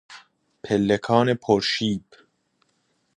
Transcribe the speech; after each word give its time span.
پلکان 0.63 1.33
پرشیب 1.33 2.03